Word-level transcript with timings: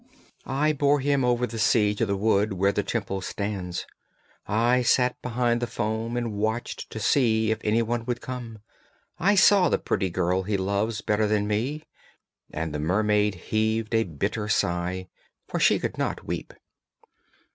'I 0.47 0.73
bore 0.73 0.99
him 0.99 1.23
over 1.23 1.45
the 1.45 1.59
sea 1.59 1.93
to 1.93 2.07
the 2.07 2.17
wood 2.17 2.53
where 2.53 2.71
the 2.71 2.81
Temple 2.81 3.21
stands. 3.21 3.85
I 4.47 4.81
sat 4.81 5.21
behind 5.21 5.61
the 5.61 5.67
foam 5.67 6.17
and 6.17 6.33
watched 6.33 6.89
to 6.89 6.99
see 6.99 7.51
if 7.51 7.59
any 7.63 7.83
one 7.83 8.05
would 8.05 8.19
come. 8.19 8.63
I 9.19 9.35
saw 9.35 9.69
the 9.69 9.77
pretty 9.77 10.09
girl 10.09 10.41
he 10.41 10.57
loves 10.57 11.01
better 11.01 11.27
than 11.27 11.45
me.' 11.45 11.83
And 12.49 12.73
the 12.73 12.79
mermaid 12.79 13.35
heaved 13.35 13.93
a 13.93 14.03
bitter 14.05 14.49
sigh, 14.49 15.07
for 15.47 15.59
she 15.59 15.77
could 15.77 15.99
not 15.99 16.25
weep. 16.25 16.55